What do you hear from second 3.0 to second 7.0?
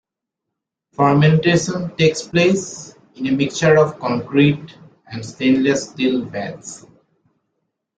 in a mixture of concrete and stainless steel vats.